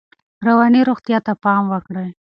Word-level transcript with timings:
رواني 0.47 0.81
روغتیا 0.89 1.17
ته 1.25 1.33
پام 1.43 1.63
وکړئ. 1.71 2.09